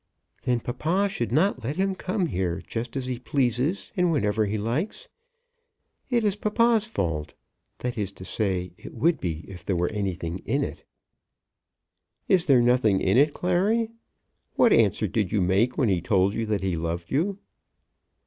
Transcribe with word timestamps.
"Then 0.45 0.59
papa 0.61 1.09
should 1.09 1.31
not 1.31 1.63
let 1.63 1.75
him 1.75 1.93
come 1.93 2.25
here 2.25 2.59
just 2.65 2.97
as 2.97 3.05
he 3.05 3.19
pleases 3.19 3.91
and 3.95 4.11
whenever 4.11 4.47
he 4.47 4.57
likes. 4.57 5.07
It 6.09 6.23
is 6.23 6.35
papa's 6.35 6.85
fault; 6.85 7.35
that 7.77 7.99
is 7.99 8.11
to 8.13 8.25
say 8.25 8.73
it 8.79 8.95
would 8.95 9.19
be 9.19 9.45
if 9.47 9.63
there 9.63 9.75
were 9.75 9.89
anything 9.89 10.39
in 10.39 10.63
it." 10.63 10.85
"Is 12.27 12.47
there 12.47 12.63
nothing 12.63 12.99
in 12.99 13.15
it, 13.19 13.31
Clary? 13.35 13.91
What 14.55 14.73
answer 14.73 15.07
did 15.07 15.31
you 15.31 15.39
make 15.39 15.77
when 15.77 15.89
he 15.89 16.01
told 16.01 16.33
you 16.33 16.47
that 16.47 16.61
he 16.61 16.75
loved 16.75 17.11
you?" 17.11 17.37